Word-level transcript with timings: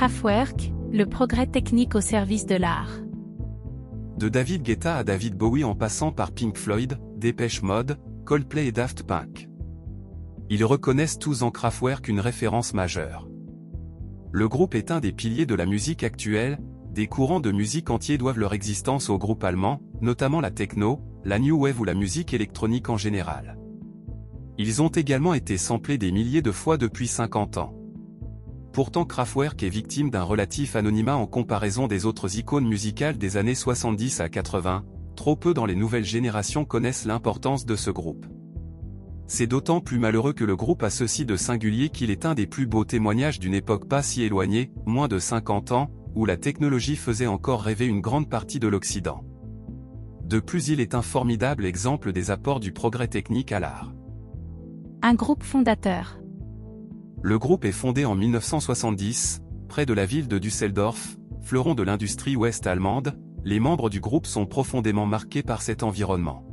Kraftwerk, 0.00 0.72
le 0.90 1.04
progrès 1.04 1.46
technique 1.46 1.94
au 1.94 2.00
service 2.00 2.46
de 2.46 2.54
l'art. 2.54 2.88
De 4.16 4.30
David 4.30 4.62
Guetta 4.62 4.96
à 4.96 5.04
David 5.04 5.36
Bowie 5.36 5.62
en 5.62 5.74
passant 5.74 6.10
par 6.10 6.32
Pink 6.32 6.56
Floyd, 6.56 6.98
Dépêche 7.18 7.60
Mode, 7.60 7.98
Coldplay 8.24 8.68
et 8.68 8.72
Daft 8.72 9.02
Punk. 9.02 9.50
Ils 10.48 10.64
reconnaissent 10.64 11.18
tous 11.18 11.42
en 11.42 11.50
Kraftwerk 11.50 12.08
une 12.08 12.18
référence 12.18 12.72
majeure. 12.72 13.28
Le 14.32 14.48
groupe 14.48 14.74
est 14.74 14.90
un 14.90 15.00
des 15.00 15.12
piliers 15.12 15.44
de 15.44 15.54
la 15.54 15.66
musique 15.66 16.02
actuelle, 16.02 16.58
des 16.94 17.06
courants 17.06 17.40
de 17.40 17.52
musique 17.52 17.90
entiers 17.90 18.16
doivent 18.16 18.38
leur 18.38 18.54
existence 18.54 19.10
au 19.10 19.18
groupe 19.18 19.44
allemand, 19.44 19.82
notamment 20.00 20.40
la 20.40 20.50
techno, 20.50 21.02
la 21.26 21.38
new 21.38 21.60
wave 21.60 21.78
ou 21.78 21.84
la 21.84 21.92
musique 21.92 22.32
électronique 22.32 22.88
en 22.88 22.96
général. 22.96 23.58
Ils 24.56 24.80
ont 24.80 24.88
également 24.88 25.34
été 25.34 25.58
samplés 25.58 25.98
des 25.98 26.10
milliers 26.10 26.40
de 26.40 26.52
fois 26.52 26.78
depuis 26.78 27.06
50 27.06 27.58
ans. 27.58 27.79
Pourtant 28.72 29.04
Kraftwerk 29.04 29.62
est 29.64 29.68
victime 29.68 30.10
d'un 30.10 30.22
relatif 30.22 30.76
anonymat 30.76 31.16
en 31.16 31.26
comparaison 31.26 31.88
des 31.88 32.06
autres 32.06 32.38
icônes 32.38 32.68
musicales 32.68 33.18
des 33.18 33.36
années 33.36 33.56
70 33.56 34.20
à 34.20 34.28
80, 34.28 34.84
trop 35.16 35.34
peu 35.34 35.54
dans 35.54 35.66
les 35.66 35.74
nouvelles 35.74 36.04
générations 36.04 36.64
connaissent 36.64 37.04
l'importance 37.04 37.66
de 37.66 37.74
ce 37.74 37.90
groupe. 37.90 38.26
C'est 39.26 39.48
d'autant 39.48 39.80
plus 39.80 39.98
malheureux 39.98 40.32
que 40.32 40.44
le 40.44 40.56
groupe 40.56 40.82
a 40.84 40.90
ceci 40.90 41.24
de 41.24 41.36
singulier 41.36 41.88
qu'il 41.88 42.10
est 42.10 42.26
un 42.26 42.34
des 42.34 42.46
plus 42.46 42.66
beaux 42.66 42.84
témoignages 42.84 43.40
d'une 43.40 43.54
époque 43.54 43.88
pas 43.88 44.02
si 44.02 44.22
éloignée, 44.22 44.70
moins 44.86 45.08
de 45.08 45.18
50 45.18 45.72
ans, 45.72 45.90
où 46.14 46.24
la 46.24 46.36
technologie 46.36 46.96
faisait 46.96 47.26
encore 47.26 47.62
rêver 47.62 47.86
une 47.86 48.00
grande 48.00 48.30
partie 48.30 48.60
de 48.60 48.68
l'Occident. 48.68 49.24
De 50.24 50.38
plus 50.38 50.68
il 50.68 50.80
est 50.80 50.94
un 50.94 51.02
formidable 51.02 51.64
exemple 51.64 52.12
des 52.12 52.30
apports 52.30 52.60
du 52.60 52.72
progrès 52.72 53.08
technique 53.08 53.50
à 53.50 53.58
l'art. 53.58 53.92
Un 55.02 55.14
groupe 55.14 55.42
fondateur. 55.42 56.19
Le 57.22 57.38
groupe 57.38 57.66
est 57.66 57.72
fondé 57.72 58.06
en 58.06 58.14
1970, 58.14 59.42
près 59.68 59.84
de 59.84 59.92
la 59.92 60.06
ville 60.06 60.26
de 60.26 60.38
Düsseldorf, 60.38 61.18
fleuron 61.42 61.74
de 61.74 61.82
l'industrie 61.82 62.34
ouest 62.34 62.66
allemande, 62.66 63.18
les 63.44 63.60
membres 63.60 63.90
du 63.90 64.00
groupe 64.00 64.26
sont 64.26 64.46
profondément 64.46 65.04
marqués 65.04 65.42
par 65.42 65.60
cet 65.60 65.82
environnement. 65.82 66.46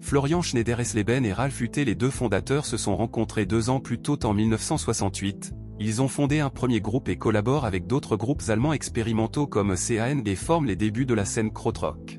Florian 0.00 0.40
Schneider-Esleben 0.40 1.26
et 1.26 1.32
Ralph 1.32 1.60
Hutte 1.60 1.76
les 1.76 1.94
deux 1.94 2.10
fondateurs 2.10 2.64
se 2.64 2.78
sont 2.78 2.96
rencontrés 2.96 3.44
deux 3.44 3.68
ans 3.68 3.80
plus 3.80 3.98
tôt 3.98 4.18
en 4.24 4.32
1968, 4.32 5.52
ils 5.78 6.00
ont 6.00 6.08
fondé 6.08 6.40
un 6.40 6.48
premier 6.48 6.80
groupe 6.80 7.10
et 7.10 7.16
collaborent 7.16 7.66
avec 7.66 7.86
d'autres 7.86 8.16
groupes 8.16 8.42
allemands 8.48 8.72
expérimentaux 8.72 9.46
comme 9.46 9.74
CAN 9.76 10.22
et 10.24 10.36
forment 10.36 10.66
les 10.66 10.76
débuts 10.76 11.04
de 11.04 11.12
la 11.14 11.26
scène 11.26 11.52
krautrock. 11.52 12.18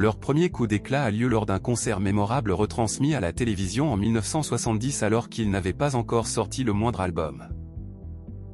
Leur 0.00 0.16
premier 0.16 0.48
coup 0.48 0.66
d'éclat 0.66 1.02
a 1.02 1.10
lieu 1.10 1.28
lors 1.28 1.44
d'un 1.44 1.58
concert 1.58 2.00
mémorable 2.00 2.52
retransmis 2.52 3.14
à 3.14 3.20
la 3.20 3.34
télévision 3.34 3.92
en 3.92 3.98
1970 3.98 5.02
alors 5.02 5.28
qu'ils 5.28 5.50
n'avaient 5.50 5.74
pas 5.74 5.94
encore 5.94 6.26
sorti 6.26 6.64
le 6.64 6.72
moindre 6.72 7.02
album. 7.02 7.48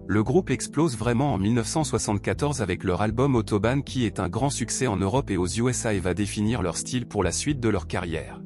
Le 0.09 0.25
groupe 0.25 0.51
explose 0.51 0.97
vraiment 0.97 1.35
en 1.35 1.39
1974 1.39 2.63
avec 2.63 2.83
leur 2.83 3.01
album 3.01 3.37
Autobahn 3.37 3.85
qui 3.85 4.07
est 4.07 4.19
un 4.19 4.29
grand 4.29 4.51
succès 4.51 4.89
en 4.89 4.97
Europe 4.97 5.31
et 5.31 5.37
aux 5.37 5.47
USA 5.47 5.95
et 5.95 6.01
va 6.01 6.15
définir 6.15 6.63
leur 6.63 6.77
style 6.77 7.07
pour 7.07 7.23
la 7.23 7.31
suite 7.31 7.61
de 7.61 7.69
leur 7.69 7.87
carrière. 7.87 8.43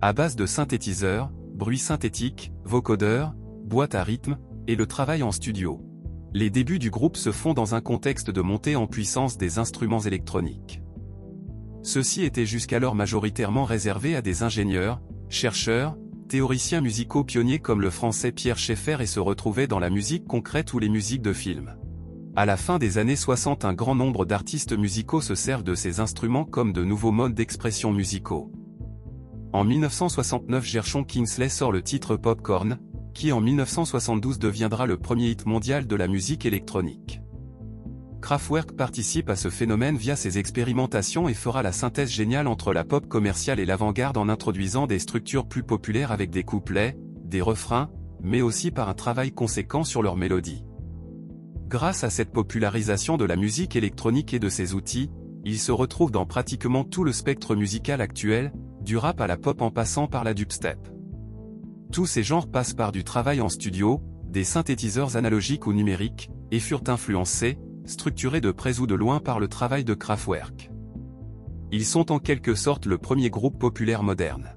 À 0.00 0.14
base 0.14 0.36
de 0.36 0.46
synthétiseurs, 0.46 1.30
bruits 1.52 1.76
synthétiques, 1.76 2.50
vocodeurs, 2.64 3.34
boîtes 3.66 3.94
à 3.94 4.04
rythme, 4.04 4.38
et 4.68 4.74
le 4.74 4.86
travail 4.86 5.22
en 5.22 5.32
studio. 5.32 5.82
Les 6.32 6.48
débuts 6.48 6.78
du 6.78 6.88
groupe 6.88 7.18
se 7.18 7.30
font 7.30 7.52
dans 7.52 7.74
un 7.74 7.82
contexte 7.82 8.30
de 8.30 8.40
montée 8.40 8.74
en 8.74 8.86
puissance 8.86 9.36
des 9.36 9.58
instruments 9.58 10.00
électroniques. 10.00 10.79
Ceux-ci 11.82 12.24
étaient 12.24 12.46
jusqu'alors 12.46 12.94
majoritairement 12.94 13.64
réservés 13.64 14.14
à 14.14 14.22
des 14.22 14.42
ingénieurs, 14.42 15.00
chercheurs, 15.28 15.96
théoriciens 16.28 16.80
musicaux 16.80 17.24
pionniers 17.24 17.58
comme 17.58 17.80
le 17.80 17.90
français 17.90 18.32
Pierre 18.32 18.58
Schaeffer 18.58 18.98
et 19.00 19.06
se 19.06 19.18
retrouvaient 19.18 19.66
dans 19.66 19.78
la 19.78 19.90
musique 19.90 20.26
concrète 20.26 20.72
ou 20.74 20.78
les 20.78 20.88
musiques 20.88 21.22
de 21.22 21.32
films. 21.32 21.74
À 22.36 22.46
la 22.46 22.56
fin 22.56 22.78
des 22.78 22.98
années 22.98 23.16
60 23.16 23.64
un 23.64 23.72
grand 23.72 23.94
nombre 23.94 24.24
d'artistes 24.24 24.76
musicaux 24.76 25.20
se 25.20 25.34
servent 25.34 25.64
de 25.64 25.74
ces 25.74 25.98
instruments 25.98 26.44
comme 26.44 26.72
de 26.72 26.84
nouveaux 26.84 27.10
modes 27.10 27.34
d'expression 27.34 27.92
musicaux. 27.92 28.52
En 29.52 29.64
1969 29.64 30.64
Gershon 30.64 31.02
Kingsley 31.02 31.48
sort 31.48 31.72
le 31.72 31.82
titre 31.82 32.16
Popcorn, 32.16 32.78
qui 33.14 33.32
en 33.32 33.40
1972 33.40 34.38
deviendra 34.38 34.86
le 34.86 34.96
premier 34.96 35.30
hit 35.30 35.46
mondial 35.46 35.86
de 35.88 35.96
la 35.96 36.06
musique 36.06 36.46
électronique. 36.46 37.20
Kraftwerk 38.20 38.72
participe 38.72 39.30
à 39.30 39.36
ce 39.36 39.48
phénomène 39.48 39.96
via 39.96 40.14
ses 40.14 40.38
expérimentations 40.38 41.28
et 41.28 41.34
fera 41.34 41.62
la 41.62 41.72
synthèse 41.72 42.10
géniale 42.10 42.46
entre 42.46 42.72
la 42.72 42.84
pop 42.84 43.06
commerciale 43.08 43.60
et 43.60 43.66
l'avant-garde 43.66 44.18
en 44.18 44.28
introduisant 44.28 44.86
des 44.86 44.98
structures 44.98 45.46
plus 45.46 45.62
populaires 45.62 46.12
avec 46.12 46.30
des 46.30 46.44
couplets, 46.44 46.96
des 47.24 47.40
refrains, 47.40 47.90
mais 48.22 48.42
aussi 48.42 48.70
par 48.70 48.88
un 48.88 48.94
travail 48.94 49.32
conséquent 49.32 49.84
sur 49.84 50.02
leur 50.02 50.16
mélodie. 50.16 50.64
Grâce 51.68 52.04
à 52.04 52.10
cette 52.10 52.32
popularisation 52.32 53.16
de 53.16 53.24
la 53.24 53.36
musique 53.36 53.76
électronique 53.76 54.34
et 54.34 54.38
de 54.38 54.48
ses 54.48 54.74
outils, 54.74 55.10
ils 55.44 55.58
se 55.58 55.72
retrouvent 55.72 56.10
dans 56.10 56.26
pratiquement 56.26 56.84
tout 56.84 57.04
le 57.04 57.12
spectre 57.12 57.54
musical 57.54 58.00
actuel, 58.00 58.52
du 58.82 58.96
rap 58.96 59.20
à 59.20 59.26
la 59.26 59.36
pop 59.36 59.62
en 59.62 59.70
passant 59.70 60.06
par 60.06 60.24
la 60.24 60.34
dubstep. 60.34 60.78
Tous 61.92 62.06
ces 62.06 62.22
genres 62.22 62.50
passent 62.50 62.74
par 62.74 62.92
du 62.92 63.04
travail 63.04 63.40
en 63.40 63.48
studio, 63.48 64.02
des 64.28 64.44
synthétiseurs 64.44 65.16
analogiques 65.16 65.66
ou 65.66 65.72
numériques, 65.72 66.30
et 66.50 66.60
furent 66.60 66.82
influencés, 66.88 67.58
structurés 67.84 68.40
de 68.40 68.50
près 68.50 68.80
ou 68.80 68.86
de 68.86 68.94
loin 68.94 69.20
par 69.20 69.40
le 69.40 69.48
travail 69.48 69.84
de 69.84 69.94
Kraftwerk. 69.94 70.70
Ils 71.72 71.84
sont 71.84 72.10
en 72.12 72.18
quelque 72.18 72.54
sorte 72.54 72.86
le 72.86 72.98
premier 72.98 73.30
groupe 73.30 73.58
populaire 73.58 74.02
moderne. 74.02 74.54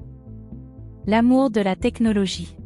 L'amour 1.06 1.52
de 1.52 1.62
la 1.62 1.76
technologie. 1.76 2.58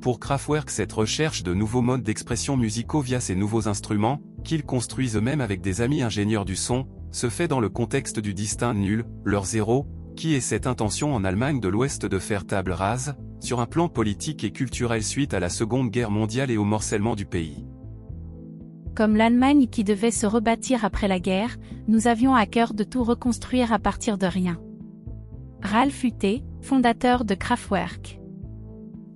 Pour 0.00 0.20
Kraftwerk 0.20 0.70
cette 0.70 0.92
recherche 0.92 1.42
de 1.42 1.52
nouveaux 1.52 1.82
modes 1.82 2.02
d'expression 2.02 2.56
musicaux 2.56 3.00
via 3.00 3.20
ces 3.20 3.34
nouveaux 3.34 3.68
instruments, 3.68 4.20
qu'ils 4.44 4.64
construisent 4.64 5.16
eux-mêmes 5.16 5.40
avec 5.40 5.60
des 5.60 5.80
amis 5.80 6.02
ingénieurs 6.02 6.44
du 6.44 6.56
son, 6.56 6.86
se 7.12 7.28
fait 7.28 7.48
dans 7.48 7.60
le 7.60 7.68
contexte 7.68 8.18
du 8.20 8.34
distinct 8.34 8.74
nul, 8.74 9.04
leur 9.24 9.44
zéro, 9.44 9.86
qui 10.16 10.34
est 10.34 10.40
cette 10.40 10.66
intention 10.66 11.14
en 11.14 11.24
Allemagne 11.24 11.60
de 11.60 11.68
l'Ouest 11.68 12.06
de 12.06 12.18
faire 12.18 12.46
table 12.46 12.72
rase, 12.72 13.14
sur 13.40 13.60
un 13.60 13.66
plan 13.66 13.88
politique 13.88 14.44
et 14.44 14.52
culturel 14.52 15.02
suite 15.02 15.34
à 15.34 15.40
la 15.40 15.48
Seconde 15.48 15.90
Guerre 15.90 16.10
mondiale 16.10 16.50
et 16.50 16.56
au 16.56 16.64
morcellement 16.64 17.16
du 17.16 17.26
pays. 17.26 17.66
Comme 19.00 19.16
l'Allemagne 19.16 19.66
qui 19.66 19.82
devait 19.82 20.10
se 20.10 20.26
rebâtir 20.26 20.84
après 20.84 21.08
la 21.08 21.18
guerre, 21.18 21.56
nous 21.88 22.06
avions 22.06 22.34
à 22.34 22.44
cœur 22.44 22.74
de 22.74 22.84
tout 22.84 23.02
reconstruire 23.02 23.72
à 23.72 23.78
partir 23.78 24.18
de 24.18 24.26
rien. 24.26 24.60
Ralph 25.62 26.04
Hutte, 26.04 26.42
fondateur 26.60 27.24
de 27.24 27.34
Kraftwerk. 27.34 28.20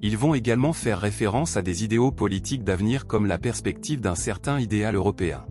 Ils 0.01 0.17
vont 0.17 0.33
également 0.33 0.73
faire 0.73 1.01
référence 1.01 1.59
à 1.59 1.61
des 1.61 1.85
idéaux 1.85 2.13
politiques 2.13 2.65
d'avenir 2.65 3.07
comme 3.07 3.27
la 3.27 3.37
perspective 3.37 4.01
d'un 4.01 4.15
certain 4.15 4.59
idéal 4.59 4.95
européen. 4.95 5.45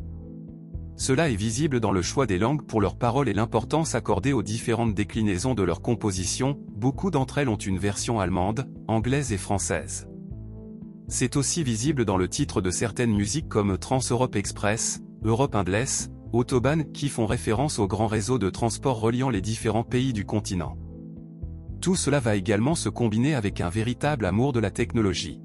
Cela 0.96 1.30
est 1.30 1.36
visible 1.36 1.80
dans 1.80 1.92
le 1.92 2.02
choix 2.02 2.26
des 2.26 2.40
langues 2.40 2.64
pour 2.64 2.82
leurs 2.82 2.98
paroles 2.98 3.30
et 3.30 3.34
l'importance 3.34 3.94
accordée 3.94 4.34
aux 4.34 4.42
différentes 4.42 4.96
déclinaisons 4.96 5.54
de 5.54 5.62
leur 5.62 5.84
composition, 5.84 6.58
beaucoup 6.76 7.12
d'entre 7.12 7.38
elles 7.38 7.50
ont 7.50 7.56
une 7.56 7.78
version 7.78 8.20
allemande, 8.20 8.68
anglaise 8.88 9.32
et 9.32 9.38
française. 9.38 10.08
C'est 11.08 11.36
aussi 11.36 11.64
visible 11.64 12.06
dans 12.06 12.18
le 12.18 12.28
titre 12.28 12.62
de 12.62 12.72
certaines 12.72 13.14
musiques 13.14 13.50
comme 13.50 13.78
Trans-Europe 13.78 14.36
Express, 14.36 15.02
Europe 15.24 15.56
Indless, 15.56 16.10
Autobahn 16.32 16.92
qui 16.92 17.10
font 17.10 17.26
référence 17.26 17.78
au 17.78 17.88
grand 17.88 18.08
réseau 18.08 18.40
de 18.40 18.50
transport 18.50 19.00
reliant 19.00 19.30
les 19.30 19.42
différents 19.42 19.84
pays 19.84 20.14
du 20.14 20.26
continent. 20.26 20.78
Tout 21.82 21.96
cela 21.96 22.20
va 22.20 22.36
également 22.36 22.76
se 22.76 22.90
combiner 22.90 23.36
avec 23.36 23.62
un 23.62 23.70
véritable 23.70 24.26
amour 24.26 24.54
de 24.54 24.60
la 24.60 24.72
technologie. 24.72 25.42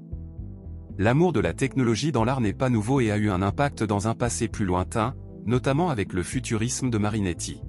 L'amour 0.97 1.33
de 1.33 1.39
la 1.39 1.53
technologie 1.53 2.11
dans 2.11 2.23
l'art 2.23 2.41
n'est 2.41 2.53
pas 2.53 2.69
nouveau 2.69 3.01
et 3.01 3.11
a 3.11 3.17
eu 3.17 3.29
un 3.29 3.41
impact 3.41 3.83
dans 3.83 4.07
un 4.07 4.15
passé 4.15 4.47
plus 4.47 4.65
lointain, 4.65 5.15
notamment 5.45 5.89
avec 5.89 6.13
le 6.13 6.23
futurisme 6.23 6.89
de 6.89 6.97
Marinetti. 6.97 7.61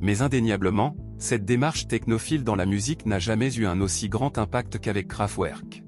Mais 0.00 0.22
indéniablement, 0.22 0.96
cette 1.18 1.44
démarche 1.44 1.86
technophile 1.86 2.44
dans 2.44 2.56
la 2.56 2.66
musique 2.66 3.06
n'a 3.06 3.18
jamais 3.18 3.54
eu 3.54 3.66
un 3.66 3.80
aussi 3.80 4.08
grand 4.08 4.38
impact 4.38 4.78
qu'avec 4.78 5.08
Kraftwerk. 5.08 5.84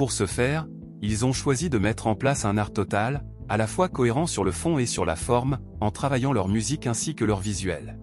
Pour 0.00 0.12
ce 0.12 0.24
faire, 0.24 0.66
ils 1.02 1.26
ont 1.26 1.34
choisi 1.34 1.68
de 1.68 1.76
mettre 1.76 2.06
en 2.06 2.14
place 2.14 2.46
un 2.46 2.56
art 2.56 2.72
total, 2.72 3.22
à 3.50 3.58
la 3.58 3.66
fois 3.66 3.90
cohérent 3.90 4.26
sur 4.26 4.44
le 4.44 4.50
fond 4.50 4.78
et 4.78 4.86
sur 4.86 5.04
la 5.04 5.14
forme, 5.14 5.58
en 5.82 5.90
travaillant 5.90 6.32
leur 6.32 6.48
musique 6.48 6.86
ainsi 6.86 7.14
que 7.14 7.26
leur 7.26 7.40
visuel. 7.40 7.98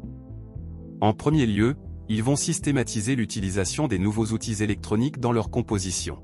En 1.01 1.13
premier 1.13 1.47
lieu, 1.47 1.75
ils 2.07 2.21
vont 2.21 2.35
systématiser 2.35 3.15
l'utilisation 3.15 3.87
des 3.87 3.97
nouveaux 3.97 4.27
outils 4.27 4.61
électroniques 4.61 5.19
dans 5.19 5.31
leur 5.31 5.49
composition. 5.49 6.19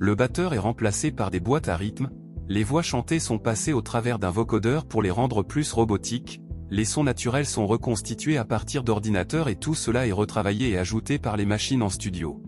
Le 0.00 0.16
batteur 0.16 0.54
est 0.54 0.58
remplacé 0.58 1.12
par 1.12 1.30
des 1.30 1.38
boîtes 1.38 1.68
à 1.68 1.76
rythme, 1.76 2.10
les 2.48 2.64
voix 2.64 2.82
chantées 2.82 3.20
sont 3.20 3.38
passées 3.38 3.74
au 3.74 3.80
travers 3.80 4.18
d'un 4.18 4.32
vocodeur 4.32 4.86
pour 4.86 5.02
les 5.02 5.12
rendre 5.12 5.44
plus 5.44 5.72
robotiques, 5.72 6.40
les 6.72 6.84
sons 6.84 7.04
naturels 7.04 7.46
sont 7.46 7.68
reconstitués 7.68 8.38
à 8.38 8.44
partir 8.44 8.82
d'ordinateurs 8.82 9.48
et 9.48 9.54
tout 9.54 9.76
cela 9.76 10.08
est 10.08 10.10
retravaillé 10.10 10.70
et 10.70 10.78
ajouté 10.78 11.20
par 11.20 11.36
les 11.36 11.46
machines 11.46 11.84
en 11.84 11.90
studio. 11.90 12.43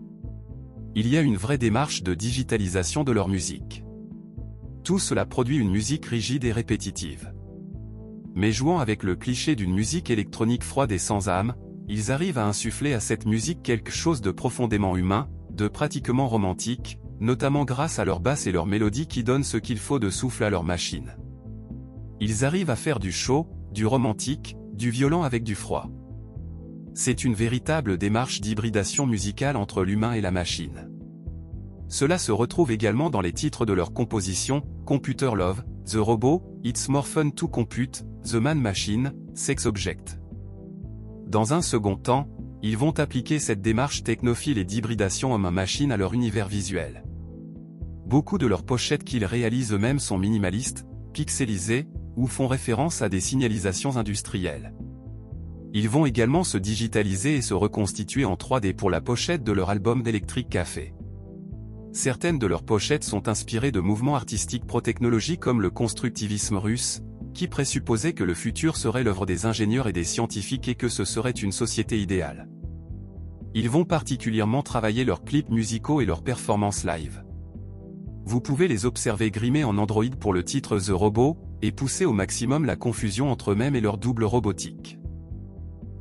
Il 0.99 1.07
y 1.07 1.15
a 1.15 1.21
une 1.21 1.37
vraie 1.37 1.59
démarche 1.59 2.01
de 2.01 2.15
digitalisation 2.15 3.03
de 3.03 3.11
leur 3.11 3.27
musique. 3.27 3.83
Tout 4.83 4.97
cela 4.97 5.27
produit 5.27 5.59
une 5.59 5.69
musique 5.69 6.07
rigide 6.07 6.43
et 6.43 6.51
répétitive. 6.51 7.31
Mais 8.33 8.51
jouant 8.51 8.79
avec 8.79 9.03
le 9.03 9.15
cliché 9.15 9.55
d'une 9.55 9.75
musique 9.75 10.09
électronique 10.09 10.63
froide 10.63 10.91
et 10.91 10.97
sans 10.97 11.29
âme, 11.29 11.53
ils 11.87 12.11
arrivent 12.11 12.39
à 12.39 12.47
insuffler 12.47 12.95
à 12.95 12.99
cette 12.99 13.27
musique 13.27 13.61
quelque 13.61 13.91
chose 13.91 14.21
de 14.21 14.31
profondément 14.31 14.97
humain, 14.97 15.29
de 15.51 15.67
pratiquement 15.67 16.27
romantique, 16.27 16.97
notamment 17.19 17.63
grâce 17.63 17.99
à 17.99 18.05
leur 18.05 18.19
basse 18.19 18.47
et 18.47 18.51
leur 18.51 18.65
mélodie 18.65 19.05
qui 19.05 19.23
donnent 19.23 19.43
ce 19.43 19.57
qu'il 19.57 19.77
faut 19.77 19.99
de 19.99 20.09
souffle 20.09 20.45
à 20.45 20.49
leur 20.49 20.63
machine. 20.63 21.15
Ils 22.19 22.43
arrivent 22.43 22.71
à 22.71 22.75
faire 22.75 22.97
du 22.97 23.11
chaud, 23.11 23.45
du 23.71 23.85
romantique, 23.85 24.57
du 24.73 24.89
violent 24.89 25.21
avec 25.21 25.43
du 25.43 25.53
froid. 25.53 25.91
C'est 26.95 27.23
une 27.23 27.35
véritable 27.35 27.99
démarche 27.99 28.41
d'hybridation 28.41 29.05
musicale 29.05 29.57
entre 29.57 29.83
l'humain 29.83 30.13
et 30.13 30.21
la 30.21 30.31
machine. 30.31 30.86
Cela 31.89 32.17
se 32.17 32.31
retrouve 32.31 32.71
également 32.71 33.09
dans 33.09 33.21
les 33.21 33.31
titres 33.31 33.65
de 33.65 33.73
leur 33.73 33.93
composition, 33.93 34.61
Computer 34.85 35.31
Love, 35.35 35.63
The 35.85 35.95
Robot, 35.95 36.43
It's 36.63 36.89
More 36.89 37.07
Fun 37.07 37.29
to 37.29 37.47
Compute, 37.47 38.03
The 38.23 38.35
Man 38.35 38.59
Machine, 38.59 39.13
Sex 39.33 39.65
Object. 39.65 40.19
Dans 41.27 41.53
un 41.53 41.61
second 41.61 41.95
temps, 41.95 42.27
ils 42.61 42.77
vont 42.77 42.97
appliquer 42.99 43.39
cette 43.39 43.61
démarche 43.61 44.03
technophile 44.03 44.57
et 44.57 44.65
d'hybridation 44.65 45.33
homme-machine 45.33 45.91
à 45.91 45.97
leur 45.97 46.13
univers 46.13 46.47
visuel. 46.47 47.03
Beaucoup 48.05 48.37
de 48.37 48.47
leurs 48.47 48.63
pochettes 48.63 49.03
qu'ils 49.03 49.25
réalisent 49.25 49.73
eux-mêmes 49.73 49.99
sont 49.99 50.17
minimalistes, 50.17 50.85
pixelisées, 51.13 51.87
ou 52.15 52.27
font 52.27 52.47
référence 52.47 53.01
à 53.01 53.09
des 53.09 53.19
signalisations 53.19 53.95
industrielles. 53.95 54.73
Ils 55.73 55.87
vont 55.87 56.05
également 56.05 56.43
se 56.43 56.57
digitaliser 56.57 57.35
et 57.35 57.41
se 57.41 57.53
reconstituer 57.53 58.25
en 58.25 58.35
3D 58.35 58.73
pour 58.73 58.89
la 58.89 59.01
pochette 59.01 59.43
de 59.43 59.51
leur 59.51 59.69
album 59.69 60.01
d'Electric 60.01 60.49
Café. 60.49 60.93
Certaines 61.97 62.37
de 62.37 62.45
leurs 62.45 62.61
pochettes 62.61 63.03
sont 63.03 63.27
inspirées 63.27 63.71
de 63.71 63.79
mouvements 63.79 64.15
artistiques 64.15 64.67
pro-technologiques 64.67 65.39
comme 65.39 65.63
le 65.63 65.71
constructivisme 65.71 66.55
russe, 66.55 67.01
qui 67.33 67.47
présupposait 67.47 68.13
que 68.13 68.23
le 68.23 68.35
futur 68.35 68.77
serait 68.77 69.03
l'œuvre 69.03 69.25
des 69.25 69.47
ingénieurs 69.47 69.87
et 69.87 69.93
des 69.93 70.03
scientifiques 70.03 70.67
et 70.67 70.75
que 70.75 70.89
ce 70.89 71.05
serait 71.05 71.31
une 71.31 71.51
société 71.51 71.99
idéale. 71.99 72.49
Ils 73.55 73.67
vont 73.67 73.83
particulièrement 73.83 74.61
travailler 74.61 75.05
leurs 75.05 75.23
clips 75.23 75.49
musicaux 75.49 75.99
et 75.99 76.05
leurs 76.05 76.21
performances 76.21 76.85
live. 76.85 77.23
Vous 78.25 78.41
pouvez 78.41 78.67
les 78.67 78.85
observer 78.85 79.31
grimés 79.31 79.63
en 79.63 79.79
Android 79.79 80.05
pour 80.19 80.33
le 80.33 80.43
titre 80.43 80.77
The 80.77 80.91
Robot, 80.91 81.35
et 81.63 81.71
pousser 81.71 82.05
au 82.05 82.13
maximum 82.13 82.65
la 82.65 82.75
confusion 82.75 83.31
entre 83.31 83.53
eux-mêmes 83.53 83.75
et 83.75 83.81
leur 83.81 83.97
double 83.97 84.25
robotique. 84.25 84.99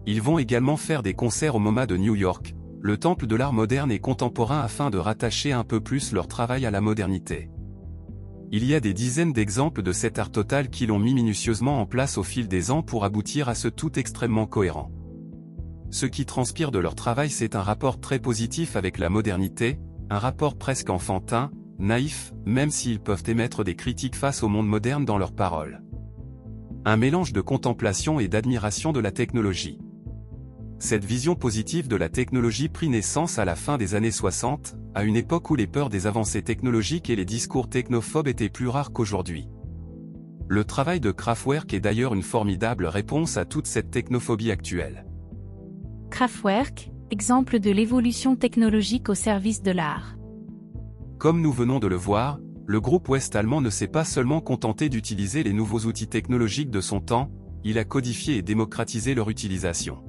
Ils 0.05 0.21
vont 0.21 0.39
également 0.39 0.77
faire 0.77 1.03
des 1.03 1.15
concerts 1.15 1.55
au 1.55 1.59
MoMA 1.59 1.87
de 1.87 1.97
New 1.97 2.15
York, 2.15 2.55
le 2.87 2.97
temple 2.97 3.27
de 3.27 3.35
l'art 3.35 3.53
moderne 3.53 3.91
et 3.91 3.99
contemporain 3.99 4.61
afin 4.61 4.91
de 4.91 4.99
rattacher 4.99 5.53
un 5.53 5.65
peu 5.65 5.81
plus 5.81 6.13
leur 6.13 6.29
travail 6.29 6.65
à 6.67 6.71
la 6.71 6.81
modernité. 6.81 7.51
Il 8.53 8.65
y 8.65 8.77
a 8.77 8.81
des 8.81 8.95
dizaines 8.95 9.33
d'exemples 9.33 9.83
de 9.83 9.91
cet 9.91 10.21
art 10.21 10.31
total 10.31 10.71
qui 10.71 10.87
l'ont 10.87 11.01
mis 11.01 11.13
minutieusement 11.13 11.81
en 11.81 11.87
place 11.87 12.17
au 12.17 12.23
fil 12.23 12.47
des 12.47 12.71
ans 12.71 12.83
pour 12.83 13.05
aboutir 13.05 13.49
à 13.49 13.57
ce 13.57 13.67
tout 13.67 13.99
extrêmement 13.99 14.47
cohérent. 14.47 14.93
Ce 15.91 16.07
qui 16.07 16.27
transpire 16.27 16.71
de 16.71 16.79
leur 16.79 16.95
travail 16.95 17.29
c'est 17.29 17.57
un 17.57 17.63
rapport 17.63 18.01
très 18.01 18.21
positif 18.21 18.77
avec 18.77 18.99
la 18.99 19.11
modernité, 19.11 19.81
un 20.09 20.21
rapport 20.21 20.57
presque 20.57 20.89
enfantin, 20.89 21.51
naïf, 21.81 22.33
même 22.45 22.71
s'ils 22.71 23.01
peuvent 23.01 23.25
émettre 23.27 23.65
des 23.65 23.75
critiques 23.75 24.15
face 24.15 24.45
au 24.45 24.49
monde 24.49 24.69
moderne 24.69 25.05
dans 25.05 25.19
leurs 25.19 25.35
paroles. 25.35 25.83
Un 26.85 26.97
mélange 26.97 27.33
de 27.33 27.41
contemplation 27.41 28.21
et 28.21 28.29
d'admiration 28.29 28.93
de 28.93 29.01
la 29.01 29.11
technologie. 29.11 29.81
Cette 30.79 31.07
vision 31.07 31.35
positive 31.35 31.89
de 31.89 31.97
la 31.97 32.11
technologie 32.11 32.69
prit 32.69 32.91
naissance 32.91 33.39
à 33.39 33.47
la 33.47 33.57
fin 33.57 33.79
des 33.79 33.95
années 33.95 34.11
60, 34.11 34.77
à 34.95 35.05
une 35.05 35.17
époque 35.17 35.51
où 35.51 35.55
les 35.55 35.67
peurs 35.67 35.89
des 35.89 36.07
avancées 36.07 36.43
technologiques 36.43 37.09
et 37.09 37.17
les 37.17 37.25
discours 37.25 37.69
technophobes 37.71 38.29
étaient 38.29 38.51
plus 38.51 38.69
rares 38.69 38.93
qu'aujourd'hui. 38.93 39.49
Le 40.49 40.65
travail 40.65 41.01
de 41.01 41.11
Kraftwerk 41.11 41.73
est 41.73 41.81
d'ailleurs 41.81 42.13
une 42.15 42.23
formidable 42.23 42.87
réponse 42.87 43.39
à 43.39 43.47
toute 43.47 43.67
cette 43.67 43.91
technophobie 43.91 44.51
actuelle. 44.51 45.07
Kraftwerk, 46.11 46.91
exemple 47.11 47.59
de 47.59 47.71
l'évolution 47.71 48.37
technologique 48.37 49.09
au 49.09 49.15
service 49.15 49.63
de 49.63 49.71
l'art. 49.71 50.17
Comme 51.19 51.41
nous 51.41 51.53
venons 51.53 51.79
de 51.79 51.87
le 51.87 51.97
voir, 51.97 52.39
le 52.67 52.81
groupe 52.83 53.09
ouest 53.09 53.35
allemand 53.35 53.63
ne 53.63 53.71
s'est 53.71 53.89
pas 53.89 54.05
seulement 54.05 54.43
contenté 54.43 54.91
d'utiliser 54.91 55.43
les 55.43 55.55
nouveaux 55.55 55.81
outils 55.81 56.09
technologiques 56.09 56.71
de 56.71 56.83
son 56.83 57.01
temps, 57.01 57.31
il 57.65 57.79
a 57.79 57.85
codifié 57.85 58.37
et 58.37 58.43
démocratisé 58.43 59.15
leur 59.15 59.31
utilisation 59.31 60.06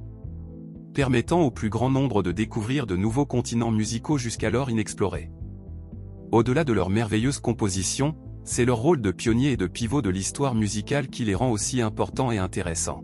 permettant 0.94 1.42
au 1.42 1.50
plus 1.50 1.70
grand 1.70 1.90
nombre 1.90 2.22
de 2.22 2.32
découvrir 2.32 2.86
de 2.86 2.96
nouveaux 2.96 3.26
continents 3.26 3.70
musicaux 3.70 4.18
jusqu'alors 4.18 4.70
inexplorés. 4.70 5.30
Au-delà 6.32 6.64
de 6.64 6.72
leur 6.72 6.90
merveilleuse 6.90 7.38
composition, 7.38 8.16
c'est 8.44 8.64
leur 8.64 8.78
rôle 8.78 9.00
de 9.00 9.10
pionnier 9.10 9.52
et 9.52 9.56
de 9.56 9.66
pivot 9.66 10.02
de 10.02 10.10
l'histoire 10.10 10.54
musicale 10.54 11.08
qui 11.08 11.24
les 11.24 11.34
rend 11.34 11.50
aussi 11.50 11.80
importants 11.80 12.32
et 12.32 12.38
intéressants. 12.38 13.02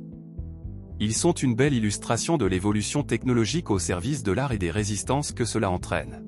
Ils 1.00 1.14
sont 1.14 1.32
une 1.32 1.54
belle 1.54 1.74
illustration 1.74 2.36
de 2.36 2.46
l'évolution 2.46 3.02
technologique 3.02 3.70
au 3.70 3.78
service 3.78 4.22
de 4.22 4.32
l'art 4.32 4.52
et 4.52 4.58
des 4.58 4.70
résistances 4.70 5.32
que 5.32 5.44
cela 5.44 5.70
entraîne. 5.70 6.24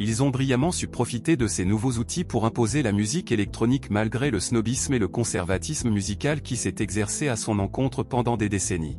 Ils 0.00 0.22
ont 0.22 0.30
brillamment 0.30 0.72
su 0.72 0.86
profiter 0.86 1.36
de 1.36 1.48
ces 1.48 1.64
nouveaux 1.64 1.92
outils 1.92 2.24
pour 2.24 2.44
imposer 2.44 2.82
la 2.82 2.92
musique 2.92 3.32
électronique 3.32 3.90
malgré 3.90 4.30
le 4.30 4.38
snobisme 4.38 4.94
et 4.94 4.98
le 4.98 5.08
conservatisme 5.08 5.90
musical 5.90 6.40
qui 6.40 6.56
s'est 6.56 6.76
exercé 6.78 7.28
à 7.28 7.36
son 7.36 7.58
encontre 7.58 8.04
pendant 8.04 8.36
des 8.36 8.48
décennies 8.48 8.98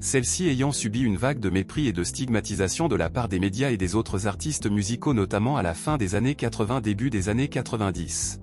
celle-ci 0.00 0.48
ayant 0.48 0.72
subi 0.72 1.02
une 1.02 1.16
vague 1.16 1.40
de 1.40 1.50
mépris 1.50 1.86
et 1.86 1.92
de 1.92 2.02
stigmatisation 2.02 2.88
de 2.88 2.96
la 2.96 3.10
part 3.10 3.28
des 3.28 3.38
médias 3.38 3.70
et 3.70 3.76
des 3.76 3.94
autres 3.94 4.26
artistes 4.26 4.70
musicaux 4.70 5.12
notamment 5.12 5.58
à 5.58 5.62
la 5.62 5.74
fin 5.74 5.98
des 5.98 6.14
années 6.14 6.34
80 6.34 6.80
début 6.80 7.10
des 7.10 7.28
années 7.28 7.48
90. 7.48 8.40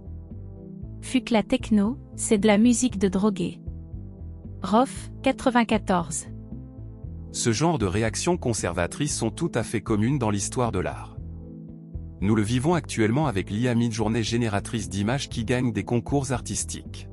Fut 1.02 1.32
la 1.32 1.42
techno, 1.42 1.98
c'est 2.16 2.38
de 2.38 2.48
la 2.48 2.58
musique 2.58 3.00
de 3.00 3.08
drogué. 3.08 3.60
Rof, 4.62 5.10
94. 5.24 6.28
Ce 7.32 7.52
genre 7.52 7.78
de 7.78 7.86
réactions 7.86 8.38
conservatrices 8.38 9.16
sont 9.16 9.32
tout 9.32 9.52
à 9.56 9.64
fait 9.64 9.82
communes 9.82 10.20
dans 10.20 10.30
l'histoire 10.30 10.72
de 10.72 10.80
l'art. 10.80 11.18
Nous 12.22 12.36
le 12.36 12.42
vivons 12.42 12.74
actuellement 12.74 13.28
avec 13.28 13.50
l'IA 13.50 13.76
mid-journée 13.76 14.24
génératrice 14.24 14.90
d'images 14.90 15.30
qui 15.30 15.46
gagne 15.46 15.72
des 15.72 15.84
concours 15.84 16.32
artistiques. 16.32 17.08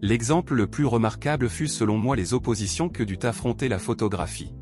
L'exemple 0.00 0.54
le 0.54 0.68
plus 0.68 0.84
remarquable 0.84 1.48
fut 1.48 1.66
selon 1.66 1.98
moi 1.98 2.14
les 2.14 2.32
oppositions 2.32 2.88
que 2.88 3.02
dut 3.02 3.18
affronter 3.22 3.68
la 3.68 3.80
photographie. 3.80 4.54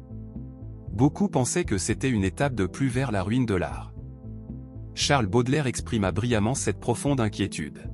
Beaucoup 0.91 1.29
pensaient 1.29 1.67
que 1.67 1.77
c'était 1.77 2.09
une 2.09 2.25
étape 2.25 2.55
de 2.55 2.65
plus 2.65 2.88
vers 2.88 3.12
la 3.12 3.23
ruine 3.23 3.44
de 3.44 3.55
l'art. 3.55 3.93
Charles 4.94 5.27
Baudelaire 5.27 5.67
exprima 5.67 6.11
brillamment 6.11 6.55
cette 6.55 6.81
profonde 6.81 7.21
inquiétude. 7.21 7.91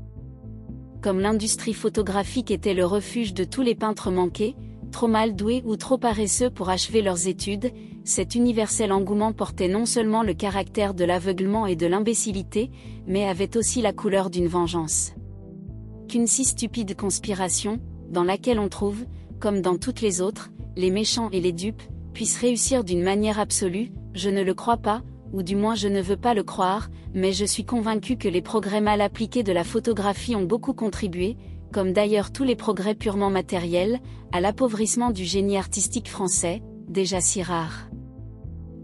Comme 1.00 1.19
l'industrie 1.19 1.75
photographique 1.75 2.53
était 2.53 2.75
le 2.75 2.87
refuge 2.87 3.35
de 3.35 3.43
tous 3.43 3.62
les 3.62 3.75
peintres 3.75 4.12
manqués, 4.12 4.55
trop 4.93 5.09
mal 5.09 5.35
doués 5.35 5.65
ou 5.67 5.75
trop 5.75 5.99
paresseux 5.99 6.49
pour 6.49 6.69
achever 6.69 7.03
leurs 7.03 7.27
études, 7.27 7.73
cet 8.05 8.37
universel 8.37 8.93
engouement 8.93 9.33
portait 9.33 9.67
non 9.67 9.84
seulement 9.84 10.22
le 10.22 10.34
caractère 10.34 10.94
de 10.94 11.05
l'aveuglement 11.05 11.67
et 11.67 11.75
de 11.75 11.89
l'imbécilité, 11.89 12.70
mais 13.08 13.27
avait 13.27 13.56
aussi 13.56 13.82
la 13.82 13.93
couleur 13.93 14.31
d'une 14.31 14.46
vengeance 14.46 15.13
qu'une 16.13 16.27
si 16.27 16.45
stupide 16.45 16.95
conspiration, 16.95 17.81
dans 18.11 18.23
laquelle 18.23 18.59
on 18.59 18.69
trouve, 18.69 19.07
comme 19.41 19.63
dans 19.63 19.79
toutes 19.79 20.03
les 20.03 20.21
autres, 20.21 20.51
les 20.77 20.91
méchants 20.91 21.31
et 21.31 21.41
les 21.41 21.53
dupes, 21.53 21.81
puisse 22.13 22.39
réussir 22.39 22.85
d'une 22.85 23.03
manière 23.03 23.41
absolue, 23.41 23.93
je 24.13 24.29
ne 24.29 24.43
le 24.43 24.53
crois 24.53 24.77
pas, 24.77 25.01
ou 25.33 25.43
du 25.43 25.57
moins 25.57 25.75
je 25.75 25.89
ne 25.89 26.03
veux 26.03 26.19
pas 26.19 26.35
le 26.35 26.43
croire, 26.43 26.91
mais 27.15 27.33
je 27.33 27.47
suis 27.47 27.65
convaincu 27.65 28.19
que 28.19 28.29
les 28.29 28.43
progrès 28.43 28.83
mal 28.83 29.01
appliqués 29.01 29.43
de 29.43 29.53
la 29.53 29.65
photographie 29.65 30.37
ont 30.37 30.45
beaucoup 30.45 30.75
contribué, 30.75 31.39
comme 31.73 31.95
d'ailleurs 31.95 32.31
tous 32.31 32.45
les 32.45 32.57
progrès 32.57 32.95
purement 32.95 33.31
matériels, 33.31 33.99
à 34.33 34.43
l'appauvrissement 34.43 35.13
du 35.13 35.25
génie 35.25 35.57
artistique 35.57 36.11
français, 36.11 36.61
déjà 36.89 37.23
si 37.23 37.43
rare. 37.43 37.89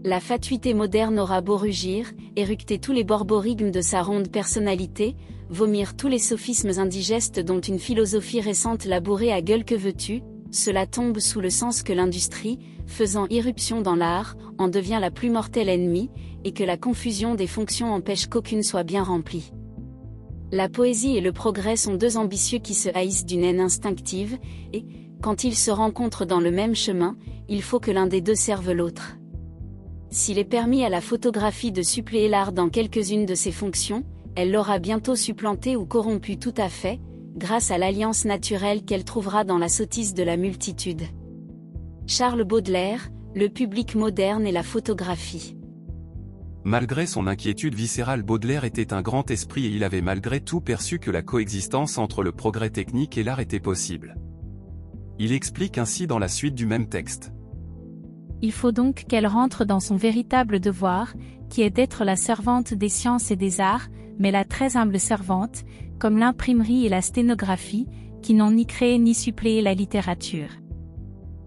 La 0.05 0.21
fatuité 0.21 0.73
moderne 0.73 1.19
aura 1.19 1.41
beau 1.41 1.57
rugir, 1.57 2.13
éructer 2.37 2.79
tous 2.79 2.93
les 2.93 3.03
borborigmes 3.03 3.69
de 3.69 3.81
sa 3.81 4.01
ronde 4.01 4.29
personnalité, 4.29 5.17
vomir 5.49 5.97
tous 5.97 6.07
les 6.07 6.19
sophismes 6.19 6.79
indigestes 6.79 7.41
dont 7.41 7.59
une 7.59 7.79
philosophie 7.79 8.39
récente 8.39 8.85
l'a 8.85 9.01
bourré 9.01 9.33
à 9.33 9.41
gueule 9.41 9.65
que 9.65 9.75
veux-tu, 9.75 10.21
cela 10.51 10.87
tombe 10.87 11.19
sous 11.19 11.41
le 11.41 11.49
sens 11.49 11.83
que 11.83 11.91
l'industrie, 11.91 12.59
faisant 12.87 13.27
irruption 13.29 13.81
dans 13.81 13.97
l'art, 13.97 14.37
en 14.57 14.69
devient 14.69 14.99
la 15.01 15.11
plus 15.11 15.29
mortelle 15.29 15.67
ennemie, 15.67 16.09
et 16.45 16.53
que 16.53 16.63
la 16.63 16.77
confusion 16.77 17.35
des 17.35 17.47
fonctions 17.47 17.93
empêche 17.93 18.27
qu'aucune 18.27 18.63
soit 18.63 18.83
bien 18.83 19.03
remplie. 19.03 19.51
La 20.53 20.69
poésie 20.69 21.17
et 21.17 21.21
le 21.21 21.33
progrès 21.33 21.75
sont 21.75 21.95
deux 21.95 22.15
ambitieux 22.15 22.59
qui 22.59 22.73
se 22.73 22.87
haïssent 22.95 23.25
d'une 23.25 23.43
haine 23.43 23.59
instinctive, 23.59 24.37
et, 24.71 24.85
quand 25.21 25.43
ils 25.43 25.57
se 25.57 25.71
rencontrent 25.71 26.25
dans 26.25 26.39
le 26.39 26.51
même 26.51 26.75
chemin, 26.75 27.17
il 27.49 27.61
faut 27.61 27.81
que 27.81 27.91
l'un 27.91 28.07
des 28.07 28.21
deux 28.21 28.35
serve 28.35 28.71
l'autre. 28.71 29.18
S'il 30.11 30.39
est 30.39 30.43
permis 30.43 30.83
à 30.83 30.89
la 30.89 31.01
photographie 31.01 31.71
de 31.71 31.83
suppléer 31.83 32.29
l'art 32.29 32.51
dans 32.51 32.69
quelques-unes 32.69 33.25
de 33.25 33.35
ses 33.35 33.51
fonctions, 33.51 34.03
elle 34.35 34.51
l'aura 34.51 34.79
bientôt 34.79 35.15
supplanté 35.15 35.75
ou 35.75 35.85
corrompu 35.85 36.37
tout 36.37 36.53
à 36.57 36.69
fait, 36.69 36.99
grâce 37.35 37.69
à 37.69 37.77
l'alliance 37.77 38.25
naturelle 38.25 38.83
qu'elle 38.83 39.03
trouvera 39.03 39.43
dans 39.43 39.59
la 39.59 39.69
sottise 39.69 40.13
de 40.13 40.23
la 40.23 40.35
multitude. 40.35 41.03
Charles 42.07 42.43
Baudelaire, 42.43 43.09
le 43.35 43.49
public 43.49 43.93
moderne 43.93 44.47
et 44.47 44.51
la 44.51 44.63
photographie. 44.63 45.55
Malgré 46.63 47.05
son 47.05 47.27
inquiétude 47.27 47.75
viscérale 47.75 48.23
Baudelaire 48.23 48.65
était 48.65 48.93
un 48.93 49.01
grand 49.01 49.29
esprit 49.29 49.67
et 49.67 49.69
il 49.69 49.83
avait 49.83 50.01
malgré 50.01 50.41
tout 50.41 50.59
perçu 50.59 50.99
que 50.99 51.11
la 51.11 51.21
coexistence 51.21 51.97
entre 51.97 52.23
le 52.23 52.31
progrès 52.31 52.71
technique 52.71 53.17
et 53.17 53.23
l'art 53.23 53.39
était 53.39 53.59
possible. 53.59 54.15
Il 55.19 55.31
explique 55.33 55.77
ainsi 55.77 56.07
dans 56.07 56.19
la 56.19 56.27
suite 56.27 56.55
du 56.55 56.65
même 56.65 56.89
texte. 56.89 57.31
Il 58.41 58.51
faut 58.51 58.71
donc 58.71 59.05
qu'elle 59.07 59.27
rentre 59.27 59.65
dans 59.65 59.79
son 59.79 59.95
véritable 59.95 60.59
devoir, 60.59 61.13
qui 61.49 61.61
est 61.61 61.69
d'être 61.69 62.05
la 62.05 62.15
servante 62.15 62.73
des 62.73 62.89
sciences 62.89 63.31
et 63.31 63.35
des 63.35 63.59
arts, 63.59 63.87
mais 64.17 64.31
la 64.31 64.45
très 64.45 64.77
humble 64.77 64.99
servante, 64.99 65.63
comme 65.97 66.17
l'imprimerie 66.17 66.85
et 66.85 66.89
la 66.89 67.01
sténographie, 67.01 67.87
qui 68.21 68.33
n'ont 68.33 68.51
ni 68.51 68.65
créé 68.65 68.97
ni 68.97 69.13
suppléé 69.13 69.61
la 69.61 69.73
littérature. 69.73 70.49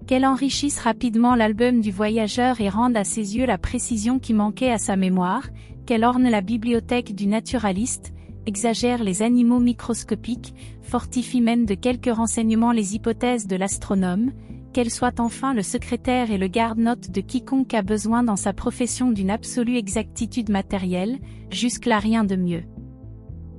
Qu'elle 0.07 0.27
enrichisse 0.27 0.81
rapidement 0.81 1.35
l'album 1.35 1.81
du 1.81 1.93
voyageur 1.93 2.61
et 2.61 2.69
rende 2.69 2.97
à 2.97 3.05
ses 3.05 3.37
yeux 3.37 3.47
la 3.47 3.59
précision 3.59 4.19
qui 4.19 4.35
manquait 4.35 4.73
à 4.73 4.79
sa 4.79 4.97
mémoire, 4.97 5.49
qu'elle 5.87 6.05
orne 6.05 6.29
la 6.29 6.41
bibliothèque 6.41 7.15
du 7.15 7.27
naturaliste, 7.27 8.13
exagère 8.47 9.05
les 9.05 9.23
animaux 9.23 9.61
microscopiques, 9.61 10.55
fortifie 10.83 11.41
même 11.41 11.65
de 11.65 11.75
quelques 11.75 12.13
renseignements 12.13 12.73
les 12.73 12.95
hypothèses 12.95 13.47
de 13.47 13.57
l'astronome, 13.57 14.33
qu'elle 14.73 14.91
soit 14.91 15.21
enfin 15.21 15.55
le 15.55 15.63
secrétaire 15.63 16.31
et 16.31 16.39
le 16.39 16.49
garde-note 16.49 17.11
de 17.11 17.21
quiconque 17.21 17.75
a 17.75 17.83
besoin 17.83 18.23
dans 18.23 18.37
sa 18.37 18.53
profession 18.53 19.11
d'une 19.11 19.31
absolue 19.31 19.77
exactitude 19.77 20.51
matérielle, 20.51 21.19
jusque-là 21.51 21.99
rien 21.99 22.25
de 22.25 22.37
mieux. 22.37 22.65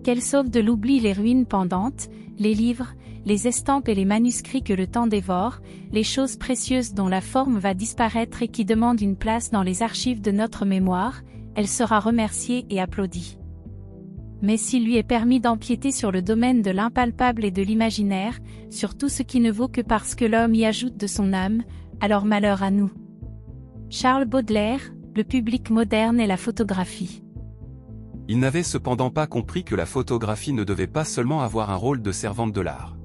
Qu'elle 0.03 0.22
sauve 0.22 0.50
de 0.50 0.60
l'oubli 0.60 1.00
les 1.00 1.13
ruines 1.13 1.46
pendantes, 1.46 2.10
les 2.38 2.53
livres, 2.53 2.93
les 3.25 3.48
estampes 3.48 3.88
et 3.88 3.96
les 3.96 4.05
manuscrits 4.05 4.63
que 4.63 4.74
le 4.74 4.88
temps 4.88 5.08
dévore, 5.08 5.62
les 5.91 6.03
choses 6.03 6.36
précieuses 6.36 6.93
dont 6.93 7.08
la 7.08 7.22
forme 7.22 7.58
va 7.58 7.74
disparaître 7.74 8.41
et 8.41 8.50
qui 8.50 8.65
demandent 8.65 9.01
une 9.01 9.15
place 9.15 9.50
dans 9.50 9.63
les 9.63 9.82
archives 9.82 10.22
de 10.22 10.32
notre 10.32 10.65
mémoire, 10.65 11.22
elle 11.55 11.67
sera 11.67 12.00
remerciée 12.00 12.65
et 12.70 12.82
applaudie. 12.82 13.38
Mais 14.43 14.57
s'il 14.57 14.83
lui 14.83 14.97
est 14.97 15.03
permis 15.03 15.39
d'empiéter 15.39 15.93
sur 15.93 16.12
le 16.12 16.21
domaine 16.21 16.62
de 16.62 16.69
l'impalpable 16.69 17.45
et 17.45 17.51
de 17.51 17.63
l'imaginaire, 17.63 18.38
sur 18.69 18.97
tout 18.97 19.07
ce 19.07 19.23
qui 19.23 19.39
ne 19.39 19.50
vaut 19.50 19.69
que 19.69 19.79
parce 19.79 20.15
que 20.15 20.25
l'homme 20.25 20.53
y 20.53 20.65
ajoute 20.65 20.97
de 20.97 21.07
son 21.07 21.31
âme, 21.31 21.63
alors 22.01 22.25
malheur 22.25 22.62
à 22.62 22.69
nous. 22.69 22.91
Charles 23.89 24.25
Baudelaire, 24.25 24.81
le 25.15 25.23
public 25.23 25.69
moderne 25.69 26.19
et 26.19 26.27
la 26.27 26.35
photographie. 26.35 27.23
Il 28.27 28.39
n'avait 28.39 28.63
cependant 28.63 29.12
pas 29.12 29.27
compris 29.27 29.63
que 29.63 29.75
la 29.75 29.85
photographie 29.85 30.51
ne 30.51 30.65
devait 30.65 30.88
pas 30.88 31.05
seulement 31.05 31.41
avoir 31.41 31.69
un 31.71 31.75
rôle 31.75 32.01
de 32.01 32.12
servante 32.12 32.51
de 32.51 32.62
l'art. 32.62 32.97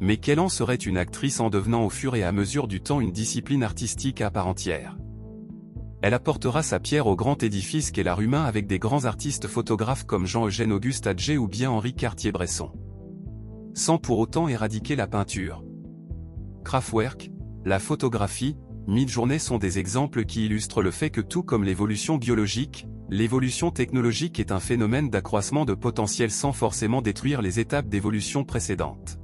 Mais 0.00 0.16
qu'elle 0.16 0.40
en 0.40 0.48
serait 0.48 0.74
une 0.74 0.96
actrice 0.96 1.38
en 1.38 1.50
devenant 1.50 1.84
au 1.84 1.90
fur 1.90 2.16
et 2.16 2.24
à 2.24 2.32
mesure 2.32 2.66
du 2.66 2.80
temps 2.80 3.00
une 3.00 3.12
discipline 3.12 3.62
artistique 3.62 4.20
à 4.20 4.32
part 4.32 4.48
entière? 4.48 4.96
Elle 6.02 6.14
apportera 6.14 6.64
sa 6.64 6.80
pierre 6.80 7.06
au 7.06 7.14
grand 7.14 7.44
édifice 7.44 7.92
qu'est 7.92 8.02
l'art 8.02 8.20
humain 8.20 8.42
avec 8.42 8.66
des 8.66 8.80
grands 8.80 9.04
artistes 9.04 9.46
photographes 9.46 10.04
comme 10.04 10.26
Jean-Eugène 10.26 10.72
Auguste 10.72 11.06
Adger 11.06 11.38
ou 11.38 11.46
bien 11.46 11.70
Henri 11.70 11.94
Cartier-Bresson. 11.94 12.72
Sans 13.74 13.98
pour 13.98 14.18
autant 14.18 14.48
éradiquer 14.48 14.96
la 14.96 15.06
peinture. 15.06 15.64
Kraftwerk, 16.64 17.30
la 17.64 17.78
photographie, 17.78 18.56
mid-journée 18.88 19.38
sont 19.38 19.58
des 19.58 19.78
exemples 19.78 20.24
qui 20.24 20.46
illustrent 20.46 20.82
le 20.82 20.90
fait 20.90 21.10
que 21.10 21.20
tout 21.20 21.44
comme 21.44 21.62
l'évolution 21.62 22.16
biologique, 22.16 22.88
l'évolution 23.08 23.70
technologique 23.70 24.40
est 24.40 24.50
un 24.50 24.60
phénomène 24.60 25.08
d'accroissement 25.08 25.64
de 25.64 25.74
potentiel 25.74 26.32
sans 26.32 26.52
forcément 26.52 27.00
détruire 27.00 27.42
les 27.42 27.60
étapes 27.60 27.88
d'évolution 27.88 28.42
précédentes. 28.42 29.20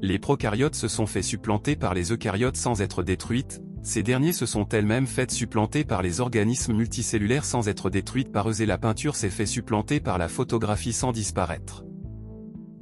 Les 0.00 0.18
prokaryotes 0.18 0.74
se 0.74 0.88
sont 0.88 1.06
fait 1.06 1.22
supplanter 1.22 1.76
par 1.76 1.92
les 1.92 2.10
eucaryotes 2.10 2.56
sans 2.56 2.80
être 2.80 3.02
détruites, 3.02 3.60
ces 3.84 4.02
derniers 4.02 4.32
se 4.32 4.46
sont 4.46 4.66
elles-mêmes 4.70 5.06
faites 5.06 5.30
supplanter 5.30 5.84
par 5.84 6.00
les 6.00 6.20
organismes 6.20 6.72
multicellulaires 6.72 7.44
sans 7.44 7.68
être 7.68 7.90
détruites 7.90 8.32
par 8.32 8.48
eux 8.48 8.62
et 8.62 8.66
la 8.66 8.78
peinture 8.78 9.14
s'est 9.14 9.28
fait 9.28 9.44
supplanter 9.44 10.00
par 10.00 10.16
la 10.16 10.28
photographie 10.28 10.94
sans 10.94 11.12
disparaître. 11.12 11.84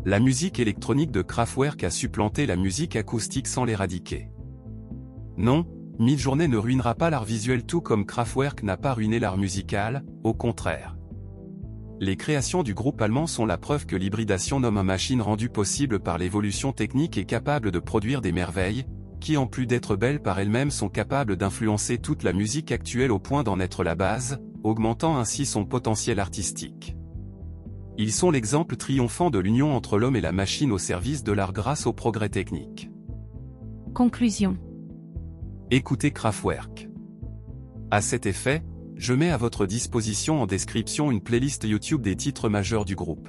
La 0.04 0.20
musique 0.20 0.60
électronique 0.60 1.10
de 1.10 1.22
Kraftwerk 1.22 1.82
a 1.82 1.90
supplanté 1.90 2.46
la 2.46 2.54
musique 2.54 2.94
acoustique 2.94 3.48
sans 3.48 3.64
l'éradiquer. 3.64 4.28
Non, 5.36 5.66
Midjourney 5.98 6.46
ne 6.46 6.56
ruinera 6.56 6.94
pas 6.94 7.10
l'art 7.10 7.24
visuel 7.24 7.64
tout 7.64 7.80
comme 7.80 8.06
Kraftwerk 8.06 8.62
n'a 8.62 8.76
pas 8.76 8.94
ruiné 8.94 9.18
l'art 9.18 9.38
musical, 9.38 10.04
au 10.22 10.34
contraire. 10.34 10.96
Les 11.98 12.16
créations 12.16 12.62
du 12.62 12.74
groupe 12.74 13.02
allemand 13.02 13.26
sont 13.26 13.46
la 13.46 13.58
preuve 13.58 13.86
que 13.86 13.96
l'hybridation 13.96 14.60
nomme 14.60 14.78
un 14.78 14.84
machine 14.84 15.22
rendue 15.22 15.48
possible 15.48 15.98
par 15.98 16.18
l'évolution 16.18 16.72
technique 16.72 17.18
et 17.18 17.24
capable 17.24 17.72
de 17.72 17.78
produire 17.80 18.20
des 18.20 18.32
merveilles, 18.32 18.86
qui 19.22 19.36
en 19.36 19.46
plus 19.46 19.66
d'être 19.66 19.94
belles 19.94 20.20
par 20.20 20.40
elles-mêmes 20.40 20.72
sont 20.72 20.88
capables 20.88 21.36
d'influencer 21.36 21.98
toute 21.98 22.24
la 22.24 22.32
musique 22.32 22.72
actuelle 22.72 23.12
au 23.12 23.20
point 23.20 23.44
d'en 23.44 23.60
être 23.60 23.84
la 23.84 23.94
base, 23.94 24.40
augmentant 24.64 25.16
ainsi 25.16 25.46
son 25.46 25.64
potentiel 25.64 26.18
artistique. 26.18 26.96
Ils 27.96 28.12
sont 28.12 28.32
l'exemple 28.32 28.76
triomphant 28.76 29.30
de 29.30 29.38
l'union 29.38 29.76
entre 29.76 29.98
l'homme 29.98 30.16
et 30.16 30.20
la 30.20 30.32
machine 30.32 30.72
au 30.72 30.78
service 30.78 31.22
de 31.22 31.30
l'art 31.30 31.52
grâce 31.52 31.86
au 31.86 31.92
progrès 31.92 32.30
technique. 32.30 32.90
Conclusion. 33.94 34.56
Écoutez 35.70 36.10
Kraftwerk. 36.10 36.88
À 37.92 38.00
cet 38.00 38.26
effet, 38.26 38.64
je 38.96 39.14
mets 39.14 39.30
à 39.30 39.36
votre 39.36 39.66
disposition 39.66 40.42
en 40.42 40.46
description 40.46 41.12
une 41.12 41.22
playlist 41.22 41.62
YouTube 41.64 42.02
des 42.02 42.16
titres 42.16 42.48
majeurs 42.48 42.84
du 42.84 42.96
groupe. 42.96 43.28